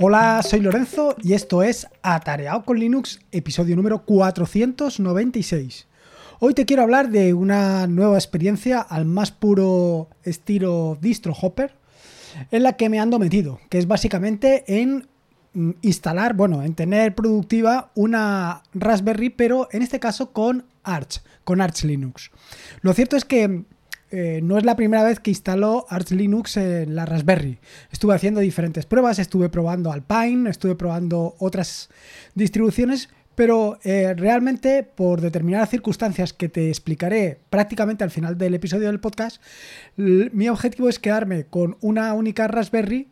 [0.00, 5.86] Hola, soy Lorenzo y esto es Atareado con Linux, episodio número 496.
[6.40, 11.76] Hoy te quiero hablar de una nueva experiencia al más puro estilo distro hopper
[12.50, 15.06] en la que me ando metido, que es básicamente en
[15.52, 21.60] mm, instalar, bueno, en tener productiva una Raspberry, pero en este caso con Arch, con
[21.60, 22.32] Arch Linux.
[22.80, 23.62] Lo cierto es que
[24.16, 27.58] eh, no es la primera vez que instalo Arch Linux en la Raspberry.
[27.90, 31.88] Estuve haciendo diferentes pruebas, estuve probando Alpine, estuve probando otras
[32.36, 38.86] distribuciones, pero eh, realmente por determinadas circunstancias que te explicaré prácticamente al final del episodio
[38.86, 39.42] del podcast,
[39.96, 43.08] mi objetivo es quedarme con una única Raspberry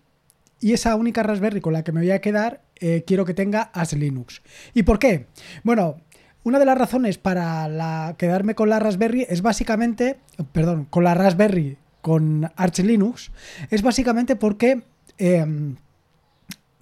[0.60, 3.62] y esa única Raspberry con la que me voy a quedar eh, quiero que tenga
[3.62, 4.42] Arch Linux.
[4.74, 5.26] ¿Y por qué?
[5.62, 6.00] Bueno,
[6.44, 10.18] una de las razones para quedarme con la Raspberry es básicamente,
[10.52, 13.30] perdón, con la Raspberry con Arch Linux,
[13.70, 14.82] es básicamente porque
[15.18, 15.76] em,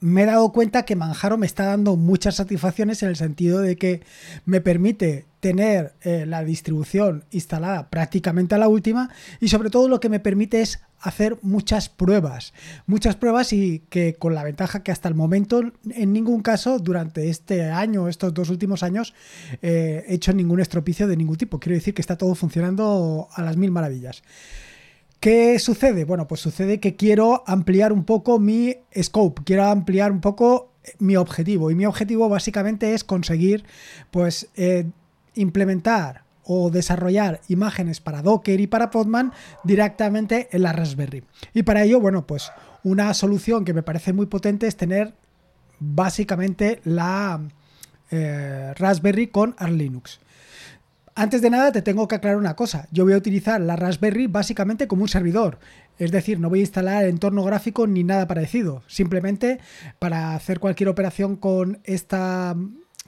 [0.01, 3.77] me he dado cuenta que Manjaro me está dando muchas satisfacciones en el sentido de
[3.77, 4.01] que
[4.47, 9.11] me permite tener eh, la distribución instalada prácticamente a la última
[9.41, 12.53] y sobre todo lo que me permite es hacer muchas pruebas,
[12.87, 17.31] muchas pruebas y que con la ventaja que hasta el momento en ningún caso durante
[17.31, 19.15] este año, estos dos últimos años,
[19.63, 21.59] eh, he hecho ningún estropicio de ningún tipo.
[21.59, 24.23] Quiero decir que está todo funcionando a las mil maravillas.
[25.21, 26.05] ¿Qué sucede?
[26.05, 31.17] Bueno, pues sucede que quiero ampliar un poco mi scope, quiero ampliar un poco mi
[31.17, 31.71] objetivo.
[31.71, 33.65] Y mi objetivo básicamente es conseguir,
[34.11, 34.87] pues, eh,
[35.35, 39.33] implementar o desarrollar imágenes para Docker y para Podman
[39.65, 41.25] directamente en la Raspberry.
[41.55, 42.51] Y para ello, bueno, pues
[42.83, 45.15] una solución que me parece muy potente es tener
[45.79, 47.41] básicamente la
[48.11, 50.21] eh, Raspberry con Linux.
[51.15, 52.89] Antes de nada te tengo que aclarar una cosa.
[52.91, 55.59] Yo voy a utilizar la Raspberry básicamente como un servidor.
[55.99, 58.83] Es decir, no voy a instalar entorno gráfico ni nada parecido.
[58.87, 59.61] Simplemente
[59.99, 62.57] para hacer cualquier operación con esta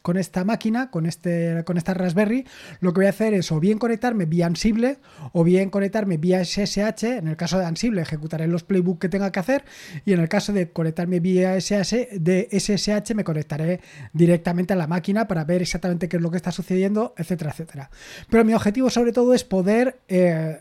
[0.02, 2.46] con esta máquina, con, este, con esta Raspberry,
[2.80, 4.98] lo que voy a hacer es o bien conectarme vía Ansible
[5.32, 7.04] o bien conectarme vía SSH.
[7.04, 9.64] En el caso de Ansible ejecutaré los playbooks que tenga que hacer
[10.04, 13.80] y en el caso de conectarme vía SSH, de SSH me conectaré
[14.12, 17.90] directamente a la máquina para ver exactamente qué es lo que está sucediendo, etcétera, etcétera.
[18.28, 20.58] Pero mi objetivo sobre todo es poder eh,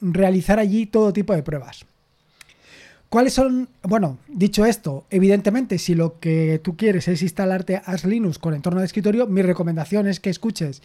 [0.00, 1.84] realizar allí todo tipo de pruebas.
[3.12, 3.68] ¿Cuáles son?
[3.82, 8.80] Bueno, dicho esto, evidentemente, si lo que tú quieres es instalarte Arch Linux con entorno
[8.80, 10.80] de escritorio, mi recomendación es que escuches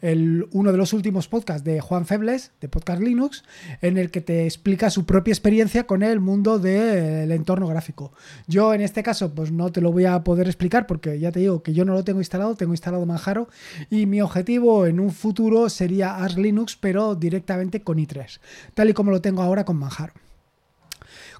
[0.00, 3.42] el, uno de los últimos podcasts de Juan Febles, de Podcast Linux,
[3.80, 8.12] en el que te explica su propia experiencia con el mundo del entorno gráfico.
[8.46, 11.40] Yo, en este caso, pues no te lo voy a poder explicar porque ya te
[11.40, 13.48] digo que yo no lo tengo instalado, tengo instalado Manjaro
[13.90, 18.38] y mi objetivo en un futuro sería Arch Linux, pero directamente con i3,
[18.74, 20.12] tal y como lo tengo ahora con Manjaro.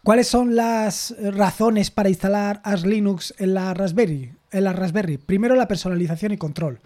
[0.05, 4.33] ¿Cuáles son las razones para instalar Arch Linux en la Raspberry?
[4.51, 5.17] En la Raspberry.
[5.17, 6.81] Primero, la personalización y control.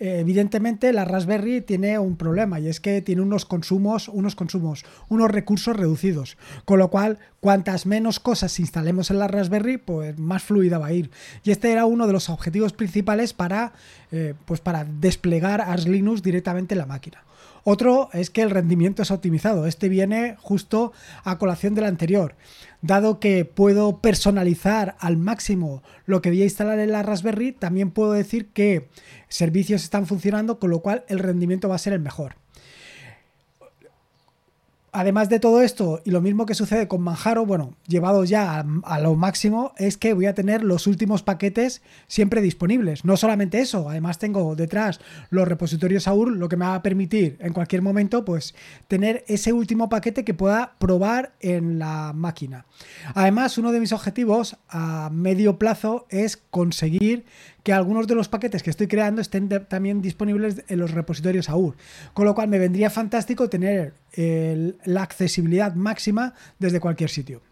[0.00, 4.84] Eh, evidentemente, la Raspberry tiene un problema y es que tiene unos consumos, unos consumos,
[5.08, 6.36] unos recursos reducidos.
[6.64, 10.92] Con lo cual, cuantas menos cosas instalemos en la Raspberry, pues más fluida va a
[10.92, 11.10] ir.
[11.44, 13.72] Y este era uno de los objetivos principales para,
[14.10, 17.24] eh, pues para desplegar Arch Linux directamente en la máquina.
[17.64, 19.66] Otro es que el rendimiento es optimizado.
[19.66, 22.34] Este viene justo a colación del anterior.
[22.80, 27.90] Dado que puedo personalizar al máximo lo que voy a instalar en la Raspberry, también
[27.90, 28.88] puedo decir que
[29.28, 32.36] servicios están funcionando, con lo cual el rendimiento va a ser el mejor.
[34.92, 39.00] Además de todo esto, y lo mismo que sucede con Manjaro, bueno, llevado ya a,
[39.00, 43.04] lo máximo, es que voy a tener los últimos paquetes siempre disponibles.
[43.04, 45.00] No solamente eso, además tengo detrás
[45.30, 48.54] los repositorios AUR, lo que me va a permitir en cualquier momento, pues,
[48.88, 52.66] tener ese último paquete que pueda probar en la máquina.
[53.14, 57.24] Además, uno de mis objetivos a medio plazo es conseguir
[57.68, 61.76] que algunos de los paquetes que estoy creando estén también disponibles en los repositorios AUR.
[62.14, 63.92] Con lo cual me vendría fantástico tener
[64.86, 67.42] la accesibilidad máxima desde cualquier sitio.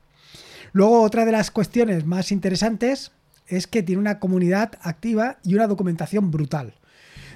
[0.72, 3.12] Luego, otra de las cuestiones más interesantes
[3.46, 6.72] es que tiene una comunidad activa y una documentación brutal.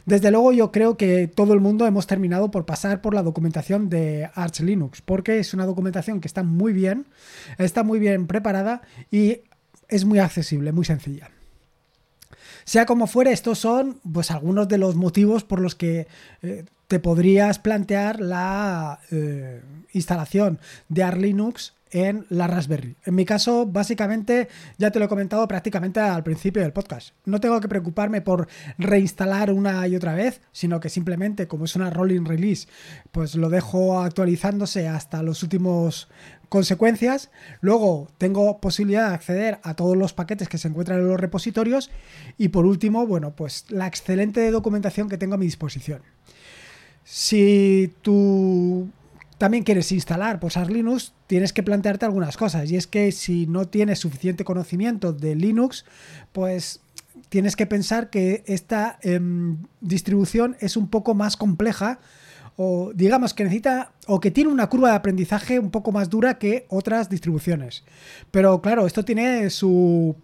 [0.07, 3.91] Desde luego yo creo que todo el mundo hemos terminado por pasar por la documentación
[3.91, 7.05] de Arch Linux, porque es una documentación que está muy bien,
[7.59, 8.81] está muy bien preparada
[9.11, 9.43] y
[9.91, 11.29] es muy accesible, muy sencilla.
[12.65, 16.07] Sea como fuere, estos son pues algunos de los motivos por los que
[16.43, 19.63] eh, te podrías plantear la eh,
[19.93, 20.59] instalación
[20.89, 22.97] de Arch Linux en la Raspberry.
[23.05, 24.49] En mi caso, básicamente,
[24.79, 27.15] ya te lo he comentado prácticamente al principio del podcast.
[27.25, 28.49] No tengo que preocuparme por
[28.79, 32.69] reinstalar una y otra vez, sino que simplemente, como es una rolling release,
[33.11, 36.09] pues lo dejo actualizándose hasta los últimos
[36.51, 37.31] consecuencias.
[37.63, 41.91] Luego tengo posibilidad de acceder a todos los paquetes que se encuentran en los repositorios.
[42.37, 46.03] Y por último, bueno, pues la excelente documentación que tengo a mi disposición.
[47.05, 48.91] Si tú
[49.39, 52.71] también quieres instalar pues, Linux, tienes que plantearte algunas cosas.
[52.71, 55.87] Y es que si no tienes suficiente conocimiento de Linux,
[56.33, 56.81] pues
[57.31, 62.01] tienes que pensar que esta em, distribución es un poco más compleja
[62.63, 66.37] o digamos que necesita o que tiene una curva de aprendizaje un poco más dura
[66.37, 67.85] que otras distribuciones.
[68.31, 70.15] Pero claro, esto tiene su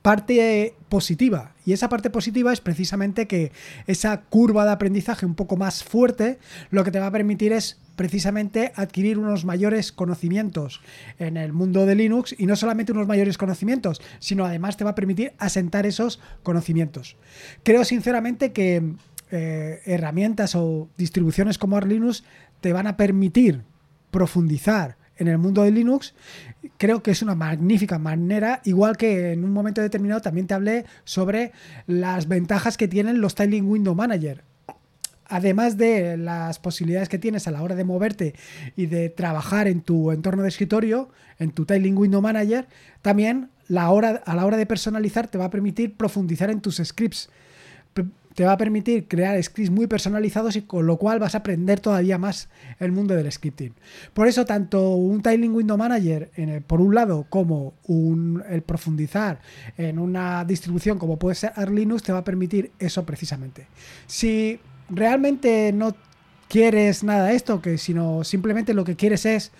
[0.00, 1.56] parte positiva.
[1.64, 3.50] Y esa parte positiva es precisamente que
[3.88, 6.38] esa curva de aprendizaje un poco más fuerte
[6.70, 10.80] lo que te va a permitir es precisamente adquirir unos mayores conocimientos
[11.18, 14.90] en el mundo de Linux y no solamente unos mayores conocimientos, sino además te va
[14.90, 17.16] a permitir asentar esos conocimientos.
[17.64, 18.94] Creo sinceramente que
[19.30, 22.24] eh, herramientas o distribuciones como Linux
[22.60, 23.62] te van a permitir
[24.10, 26.14] profundizar en el mundo de Linux,
[26.76, 30.84] creo que es una magnífica manera, igual que en un momento determinado también te hablé
[31.04, 31.52] sobre
[31.86, 34.44] las ventajas que tienen los Tiling Window Manager.
[35.28, 38.34] Además de las posibilidades que tienes a la hora de moverte
[38.76, 41.08] y de trabajar en tu entorno de escritorio,
[41.38, 42.68] en tu Tiling Window Manager,
[43.02, 47.28] también a la hora de personalizar te va a permitir profundizar en tus scripts
[48.36, 51.80] te va a permitir crear scripts muy personalizados y con lo cual vas a aprender
[51.80, 53.72] todavía más el mundo del scripting.
[54.12, 56.30] Por eso tanto un Tiling Window Manager
[56.66, 57.72] por un lado como
[58.50, 59.40] el profundizar
[59.78, 63.68] en una distribución como puede ser Arch Linux te va a permitir eso precisamente.
[64.06, 64.60] Si
[64.90, 65.96] realmente no
[66.48, 69.50] quieres nada de esto, que sino simplemente lo que quieres es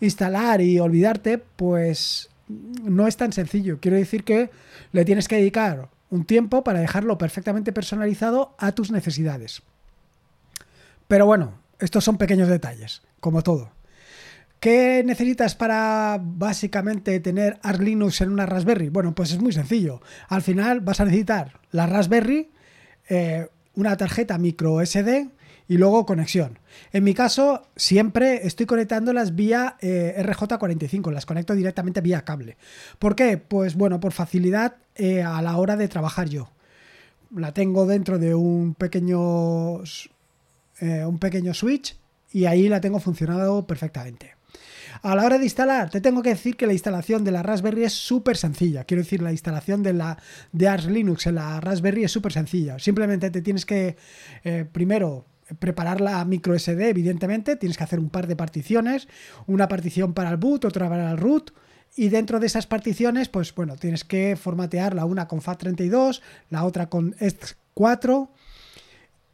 [0.00, 3.78] instalar y olvidarte, pues no es tan sencillo.
[3.80, 4.50] Quiero decir que
[4.90, 9.62] le tienes que dedicar un tiempo para dejarlo perfectamente personalizado a tus necesidades.
[11.08, 13.72] Pero bueno, estos son pequeños detalles, como todo.
[14.60, 18.88] ¿Qué necesitas para básicamente tener Arch Linux en una Raspberry?
[18.88, 20.00] Bueno, pues es muy sencillo.
[20.28, 22.50] Al final vas a necesitar la Raspberry,
[23.10, 25.28] eh, una tarjeta micro SD
[25.68, 26.58] y luego conexión.
[26.92, 32.56] En mi caso, siempre estoy conectándolas vía eh, RJ45, las conecto directamente vía cable.
[32.98, 33.38] ¿Por qué?
[33.38, 36.50] Pues bueno, por facilidad eh, a la hora de trabajar yo.
[37.34, 39.82] La tengo dentro de un pequeño,
[40.80, 41.96] eh, un pequeño switch
[42.30, 44.34] y ahí la tengo funcionado perfectamente.
[45.02, 47.84] A la hora de instalar, te tengo que decir que la instalación de la Raspberry
[47.84, 48.84] es súper sencilla.
[48.84, 50.18] Quiero decir, la instalación de la
[50.52, 52.78] de Arch Linux en la Raspberry es súper sencilla.
[52.78, 53.96] Simplemente te tienes que
[54.72, 55.26] primero
[55.58, 59.08] preparar la micro SD, evidentemente, tienes que hacer un par de particiones,
[59.46, 61.52] una partición para el boot, otra para el root,
[61.96, 66.20] y dentro de esas particiones, pues bueno, tienes que formatearla una con FAT32,
[66.50, 68.28] la otra con EST4,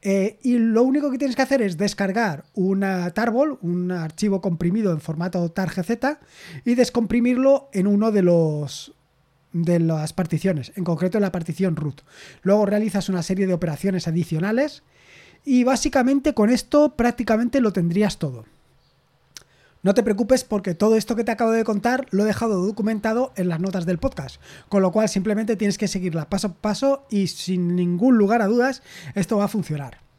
[0.03, 4.93] eh, y lo único que tienes que hacer es descargar una tarball, un archivo comprimido
[4.93, 6.19] en formato targz,
[6.65, 8.95] y descomprimirlo en uno de los
[9.53, 12.03] de las particiones, en concreto en la partición root.
[12.43, 14.85] Luego realizas una serie de operaciones adicionales
[15.45, 18.45] y básicamente con esto prácticamente lo tendrías todo.
[19.83, 23.33] No te preocupes porque todo esto que te acabo de contar lo he dejado documentado
[23.37, 24.39] en las notas del podcast,
[24.69, 28.47] con lo cual simplemente tienes que seguirla paso a paso y sin ningún lugar a
[28.47, 28.83] dudas
[29.15, 30.10] esto va a funcionar.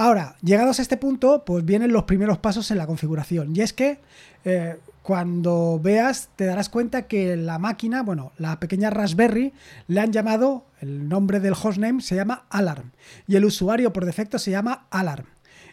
[0.00, 3.72] Ahora, llegados a este punto, pues vienen los primeros pasos en la configuración y es
[3.72, 3.98] que
[4.44, 9.52] eh, cuando veas te darás cuenta que la máquina, bueno, la pequeña Raspberry,
[9.88, 12.92] le han llamado, el nombre del hostname se llama Alarm
[13.26, 15.26] y el usuario por defecto se llama Alarm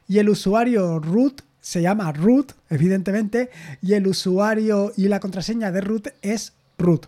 [0.08, 3.51] y el usuario root se llama root, evidentemente,
[3.82, 7.08] y el usuario y la contraseña de root es root.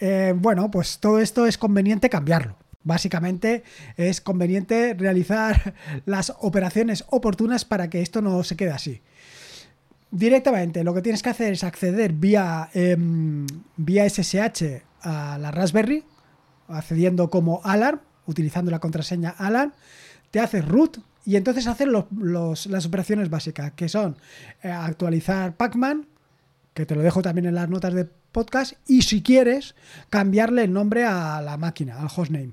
[0.00, 2.56] Eh, bueno, pues todo esto es conveniente cambiarlo.
[2.88, 3.64] Básicamente
[3.98, 5.74] es conveniente realizar
[6.06, 9.02] las operaciones oportunas para que esto no se quede así.
[10.10, 16.02] Directamente lo que tienes que hacer es acceder vía, em, vía SSH a la Raspberry,
[16.66, 19.74] accediendo como Alarm, utilizando la contraseña Alarm,
[20.30, 24.16] te haces root y entonces hacer las operaciones básicas, que son
[24.62, 26.06] eh, actualizar Pacman,
[26.78, 29.74] que te lo dejo también en las notas de podcast, y si quieres,
[30.10, 32.52] cambiarle el nombre a la máquina, al hostname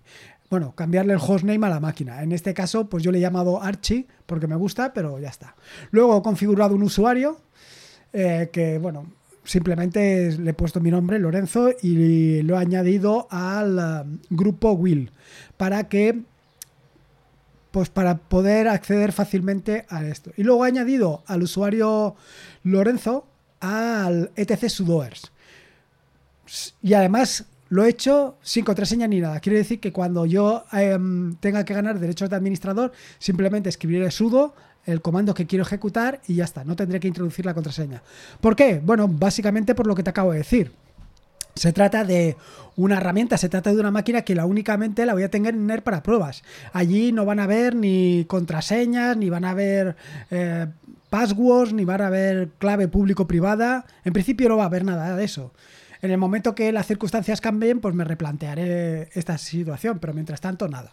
[0.50, 2.22] bueno, cambiarle el hostname a la máquina.
[2.22, 5.55] En este caso, pues yo le he llamado Archie porque me gusta, pero ya está.
[5.91, 7.41] Luego he configurado un usuario
[8.13, 9.12] eh, que, bueno,
[9.44, 15.12] simplemente le he puesto mi nombre, Lorenzo, y lo he añadido al um, grupo Will
[15.58, 16.22] para que
[17.72, 20.32] pues para poder acceder fácilmente a esto.
[20.38, 22.15] Y luego he añadido al usuario
[22.63, 23.27] Lorenzo
[23.65, 25.31] al etc sudoers.
[26.81, 29.39] Y además lo he hecho sin contraseña ni nada.
[29.39, 34.53] Quiere decir que cuando yo em, tenga que ganar derechos de administrador, simplemente escribiré sudo,
[34.86, 36.63] el comando que quiero ejecutar y ya está.
[36.63, 38.03] No tendré que introducir la contraseña.
[38.39, 38.79] ¿Por qué?
[38.84, 40.72] Bueno, básicamente por lo que te acabo de decir.
[41.55, 42.36] Se trata de
[42.75, 46.03] una herramienta, se trata de una máquina que la únicamente la voy a tener para
[46.03, 46.43] pruebas.
[46.74, 50.67] Allí no van a haber ni contraseñas, ni van a eh,
[51.15, 53.86] passwords, ni van a haber clave público-privada.
[54.03, 55.53] En principio no va a haber nada de eso.
[56.01, 60.67] En el momento que las circunstancias cambien, pues me replantearé esta situación, pero mientras tanto,
[60.67, 60.91] nada.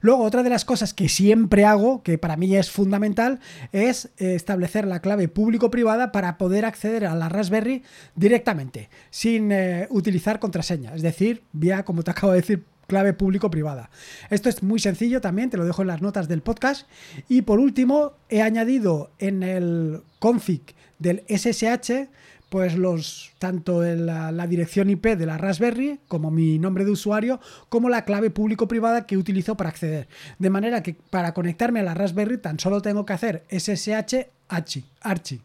[0.00, 3.40] Luego, otra de las cosas que siempre hago, que para mí es fundamental,
[3.72, 7.82] es eh, establecer la clave público-privada para poder acceder a la Raspberry
[8.14, 10.94] directamente, sin eh, utilizar contraseña.
[10.94, 13.90] Es decir, vía, como te acabo de decir, clave público-privada.
[14.30, 16.88] Esto es muy sencillo también, te lo dejo en las notas del podcast.
[17.28, 20.62] Y por último, he añadido en el config
[20.98, 22.08] del SSH
[22.48, 27.40] pues los tanto la, la, dirección IP de la Raspberry como mi nombre de usuario
[27.68, 30.08] como la clave público-privada que utilizo para acceder.
[30.38, 35.42] De manera que para conectarme a la Raspberry tan solo tengo que hacer SSH archi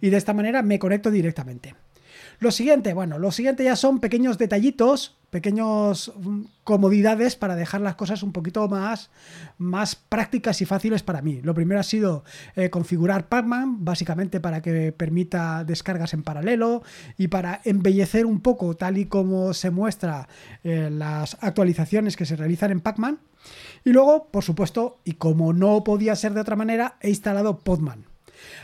[0.00, 1.74] y de esta manera me conecto directamente.
[2.40, 7.96] Lo siguiente, bueno, lo siguiente ya son pequeños detallitos, pequeños mm, comodidades para dejar las
[7.96, 9.10] cosas un poquito más,
[9.58, 11.40] más prácticas y fáciles para mí.
[11.42, 12.22] Lo primero ha sido
[12.54, 16.84] eh, configurar Pacman, básicamente para que permita descargas en paralelo
[17.18, 20.28] y para embellecer un poco tal y como se muestra
[20.62, 23.18] eh, las actualizaciones que se realizan en Pacman.
[23.84, 28.04] Y luego, por supuesto, y como no podía ser de otra manera, he instalado Podman.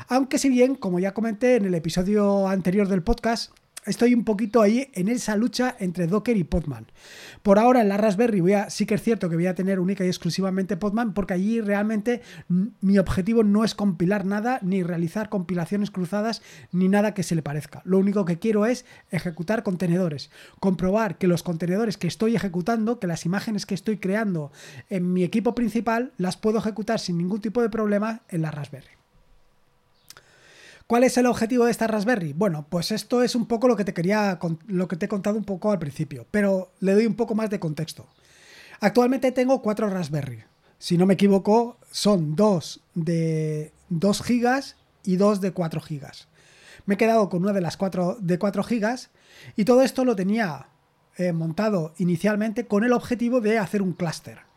[0.06, 3.50] Aunque si bien, como ya comenté en el episodio anterior del podcast,
[3.86, 6.86] estoy un poquito ahí en esa lucha entre Docker y Podman.
[7.42, 9.80] Por ahora en la Raspberry voy a, sí que es cierto que voy a tener
[9.80, 15.28] única y exclusivamente Podman porque allí realmente mi objetivo no es compilar nada ni realizar
[15.28, 17.82] compilaciones cruzadas ni nada que se le parezca.
[17.84, 23.06] Lo único que quiero es ejecutar contenedores, comprobar que los contenedores que estoy ejecutando, que
[23.06, 24.52] las imágenes que estoy creando
[24.88, 28.99] en mi equipo principal las puedo ejecutar sin ningún tipo de problema en la Raspberry.
[30.90, 32.32] ¿Cuál es el objetivo de esta Raspberry?
[32.32, 35.38] Bueno, pues esto es un poco lo que te quería, lo que te he contado
[35.38, 38.08] un poco al principio, pero le doy un poco más de contexto.
[38.80, 40.42] Actualmente tengo cuatro Raspberry.
[40.78, 46.26] Si no me equivoco, son dos de 2 gigas y dos de 4 gigas.
[46.86, 49.10] Me he quedado con una de las cuatro de 4 gigas
[49.54, 50.70] y todo esto lo tenía
[51.18, 54.49] eh, montado inicialmente con el objetivo de hacer un clúster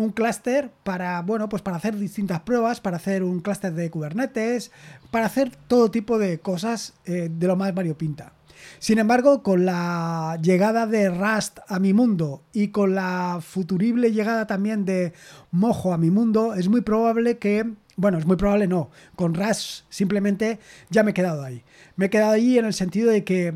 [0.00, 4.70] un clúster para, bueno, pues para hacer distintas pruebas, para hacer un clúster de Kubernetes,
[5.10, 8.32] para hacer todo tipo de cosas eh, de lo más variopinta.
[8.78, 14.46] Sin embargo, con la llegada de Rust a mi mundo y con la futurible llegada
[14.46, 15.12] también de
[15.50, 19.84] Mojo a mi mundo, es muy probable que, bueno, es muy probable no, con Rust
[19.90, 21.62] simplemente ya me he quedado ahí.
[21.96, 23.52] Me he quedado ahí en el sentido de que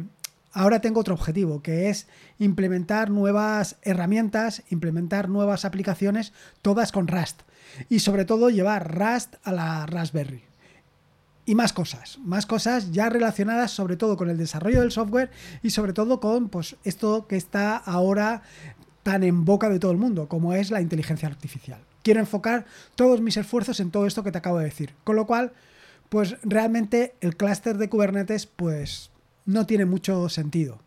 [0.54, 2.06] ahora tengo otro objetivo, que es
[2.38, 6.32] implementar nuevas herramientas, implementar nuevas aplicaciones,
[6.62, 7.42] todas con Rust.
[7.88, 10.44] Y sobre todo llevar Rust a la Raspberry.
[11.44, 15.30] Y más cosas, más cosas ya relacionadas sobre todo con el desarrollo del software
[15.62, 18.42] y sobre todo con pues, esto que está ahora
[19.02, 21.80] tan en boca de todo el mundo, como es la inteligencia artificial.
[22.02, 24.94] Quiero enfocar todos mis esfuerzos en todo esto que te acabo de decir.
[25.04, 25.52] Con lo cual,
[26.08, 29.11] pues realmente el clúster de Kubernetes, pues
[29.44, 30.80] no tiene mucho sentido.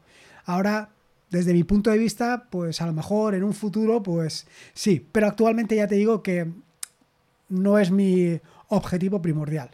[0.45, 0.89] Ahora,
[1.29, 5.27] desde mi punto de vista, pues a lo mejor en un futuro, pues sí, pero
[5.27, 6.51] actualmente ya te digo que
[7.49, 9.71] no es mi objetivo primordial.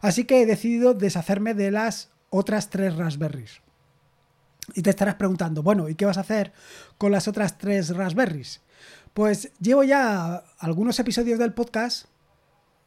[0.00, 3.60] Así que he decidido deshacerme de las otras tres Raspberries.
[4.74, 6.52] Y te estarás preguntando, bueno, ¿y qué vas a hacer
[6.96, 8.62] con las otras tres Raspberries?
[9.12, 12.06] Pues llevo ya algunos episodios del podcast,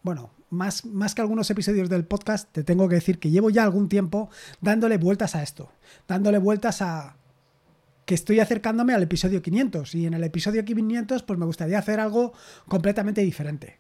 [0.08, 3.64] bueno, más, más que algunos episodios del podcast, te tengo que decir que llevo ya
[3.64, 4.30] algún tiempo
[4.62, 5.70] dándole vueltas a esto,
[6.08, 7.18] dándole vueltas a
[8.06, 12.00] que estoy acercándome al episodio 500 y en el episodio 500 pues me gustaría hacer
[12.00, 12.32] algo
[12.70, 13.80] completamente diferente.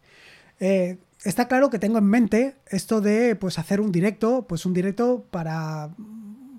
[0.59, 4.73] Eh, está claro que tengo en mente esto de pues hacer un directo, pues un
[4.73, 5.91] directo para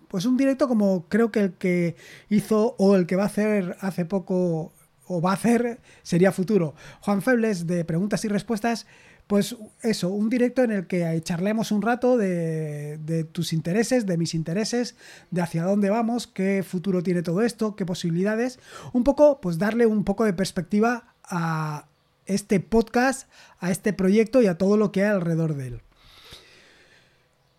[0.09, 1.95] pues un directo como creo que el que
[2.31, 4.73] hizo o el que va a hacer hace poco
[5.09, 6.75] o va a hacer sería futuro.
[7.01, 8.87] Juan Febles de preguntas y respuestas
[9.29, 14.35] pues eso, un directo en el que charlemos un rato de, tus intereses, de mis
[14.35, 14.97] intereses,
[15.31, 18.59] de hacia dónde vamos, qué futuro tiene todo esto, qué posibilidades.
[18.95, 21.89] Un poco, pues darle un poco de perspectiva a
[22.25, 23.29] este podcast,
[23.61, 25.83] a este proyecto y a todo lo que hay alrededor de él.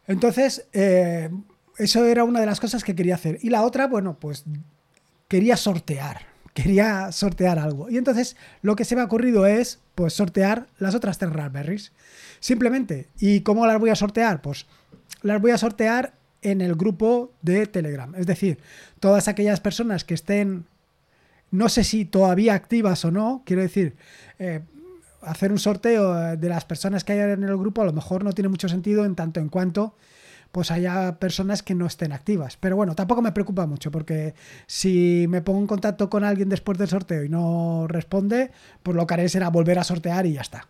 [0.07, 1.29] Entonces, eh,
[1.77, 3.37] eso era una de las cosas que quería hacer.
[3.43, 4.43] Y la otra, bueno, pues
[5.27, 6.28] quería sortear
[6.61, 7.89] quería sortear algo.
[7.89, 11.91] Y entonces lo que se me ha ocurrido es pues sortear las otras tres Raspberries.
[12.39, 13.07] Simplemente.
[13.19, 14.41] ¿Y cómo las voy a sortear?
[14.41, 14.65] Pues
[15.21, 18.13] las voy a sortear en el grupo de Telegram.
[18.15, 18.59] Es decir,
[18.99, 20.65] todas aquellas personas que estén,
[21.51, 23.95] no sé si todavía activas o no, quiero decir,
[24.37, 24.61] eh,
[25.21, 28.31] hacer un sorteo de las personas que hay en el grupo a lo mejor no
[28.31, 29.93] tiene mucho sentido en tanto en cuanto
[30.51, 32.57] pues haya personas que no estén activas.
[32.57, 34.33] Pero bueno, tampoco me preocupa mucho porque
[34.65, 38.51] si me pongo en contacto con alguien después del sorteo y no responde,
[38.83, 40.67] pues lo que haré será volver a sortear y ya está.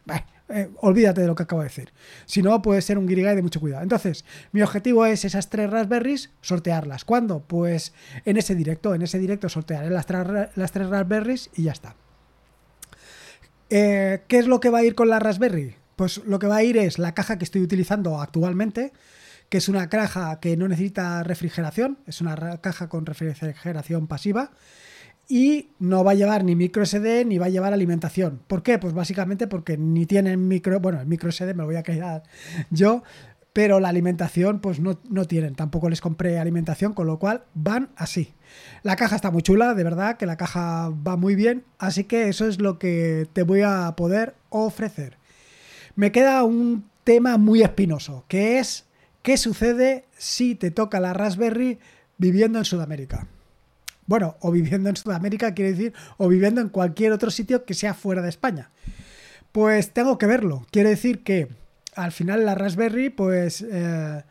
[0.49, 1.93] Eh, olvídate de lo que acabo de decir.
[2.25, 3.83] Si no, puede ser un guirigay de mucho cuidado.
[3.83, 7.05] Entonces, mi objetivo es esas tres Raspberries, sortearlas.
[7.05, 7.41] ¿Cuándo?
[7.41, 7.93] Pues
[8.25, 8.95] en ese directo.
[8.95, 10.07] En ese directo sortearé las,
[10.55, 11.95] las tres Raspberries y ya está.
[13.69, 15.75] Eh, ¿Qué es lo que va a ir con la Raspberry?
[15.95, 18.93] Pues lo que va a ir es la caja que estoy utilizando actualmente,
[19.49, 24.51] que es una caja que no necesita refrigeración, es una caja con refrigeración pasiva
[25.27, 28.41] y no va a llevar ni micro SD ni va a llevar alimentación.
[28.47, 28.79] ¿Por qué?
[28.79, 32.23] Pues básicamente porque ni tienen micro, bueno, el micro SD me lo voy a quedar
[32.71, 33.03] yo,
[33.53, 37.89] pero la alimentación pues no, no, tienen, tampoco les compré alimentación, con lo cual van
[37.95, 38.33] así.
[38.83, 42.29] La caja está muy chula, de verdad que la caja va muy bien, así que
[42.29, 45.17] eso es lo que te voy a poder ofrecer.
[45.95, 48.88] Me queda un tema muy espinoso, que es
[49.29, 51.77] ¿Qué sucede si te toca la Raspberry
[52.17, 53.27] viviendo en Sudamérica?
[54.07, 57.93] Bueno, o viviendo en Sudamérica quiere decir, o viviendo en cualquier otro sitio que sea
[57.93, 58.71] fuera de España.
[59.51, 60.65] Pues tengo que verlo.
[60.71, 61.47] Quiere decir que
[61.93, 64.23] al final la Raspberry, pues eh,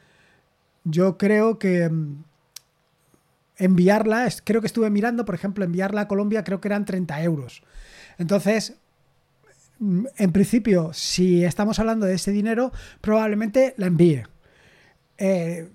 [0.82, 2.24] yo creo que mm,
[3.58, 7.62] enviarla, creo que estuve mirando, por ejemplo, enviarla a Colombia creo que eran 30 euros.
[8.18, 8.74] Entonces,
[9.78, 14.24] mm, en principio, si estamos hablando de ese dinero, probablemente la envíe.
[15.18, 15.68] Eh,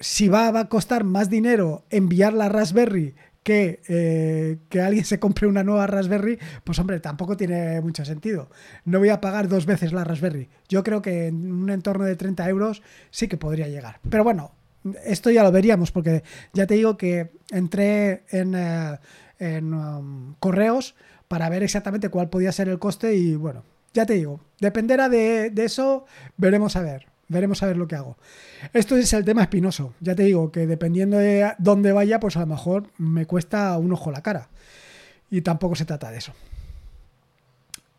[0.00, 5.46] si va, a costar más dinero enviar la Raspberry que, eh, que alguien se compre
[5.46, 8.50] una nueva Raspberry, pues hombre, tampoco tiene mucho sentido.
[8.84, 10.48] No voy a pagar dos veces la Raspberry.
[10.68, 14.00] Yo creo que en un entorno de 30 euros sí que podría llegar.
[14.08, 14.52] Pero bueno,
[15.04, 16.22] esto ya lo veríamos, porque
[16.52, 20.94] ya te digo que entré en, eh, um, correos
[21.28, 25.50] para ver exactamente cuál podía ser el coste y bueno, ya te digo, dependerá de,
[25.50, 26.04] de eso,
[26.36, 27.13] veremos a ver.
[27.28, 28.16] Veremos a ver lo que hago.
[28.72, 29.94] Esto es el tema espinoso.
[30.00, 33.92] Ya te digo que dependiendo de dónde vaya, pues a lo mejor me cuesta un
[33.92, 34.48] ojo la cara.
[35.30, 36.32] Y tampoco se trata de eso.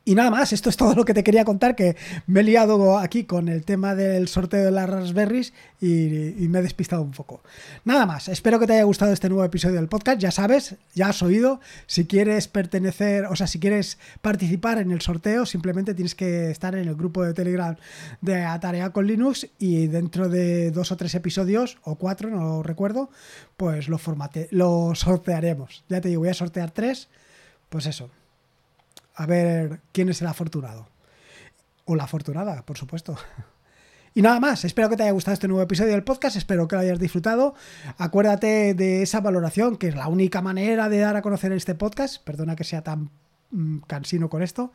[0.08, 1.96] Y nada más, esto es todo lo que te quería contar, que
[2.28, 6.62] me he liado aquí con el tema del sorteo de las Raspberries y, me he
[6.62, 7.41] despistado un poco.
[7.86, 11.08] Nada más, espero que te haya gustado este nuevo episodio del podcast, ya sabes, ya
[11.08, 16.13] has oído, si quieres pertenecer, o sea, si quieres participar en el sorteo, simplemente tienes
[16.13, 17.76] que estar en el grupo de Telegram
[18.22, 22.63] de Atarea con Linux y dentro de dos o tres episodios, o cuatro, no lo
[22.63, 23.10] recuerdo,
[23.58, 25.84] pues lo, formate, lo sortearemos.
[25.89, 27.10] Ya te digo, voy a sortear tres,
[27.70, 28.12] pues eso
[29.15, 30.89] a ver quién es el afortunado.
[31.86, 33.17] O la afortunada, por supuesto.
[34.17, 36.78] Y nada más, espero que te haya gustado este nuevo episodio del podcast, espero que
[36.78, 37.54] lo hayas disfrutado.
[37.97, 42.23] Acuérdate de esa valoración, que es la única manera de dar a conocer este podcast.
[42.23, 43.12] Perdona que sea tan
[43.88, 44.72] cansino con esto.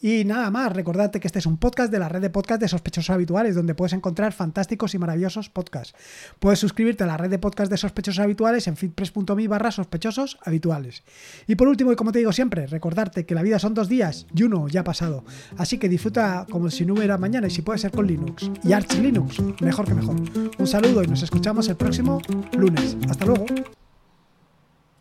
[0.00, 2.68] Y nada más, recordarte que este es un podcast de la red de podcast de
[2.68, 5.94] sospechosos habituales, donde puedes encontrar fantásticos y maravillosos podcasts.
[6.38, 11.02] Puedes suscribirte a la red de podcast de sospechosos habituales en feedpress.me barra sospechosos habituales.
[11.46, 14.26] Y por último, y como te digo siempre, recordarte que la vida son dos días
[14.34, 15.24] y uno ya ha pasado.
[15.56, 18.50] Así que disfruta como si no hubiera mañana y si puede ser con Linux.
[18.62, 20.16] Y Arch Linux, mejor que mejor.
[20.58, 22.20] Un saludo y nos escuchamos el próximo
[22.52, 22.96] lunes.
[23.08, 23.46] Hasta luego.